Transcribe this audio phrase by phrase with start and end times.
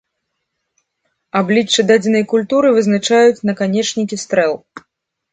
[1.39, 4.53] Аблічча дадзенай культуры вызначаюць наканечнікі стрэл.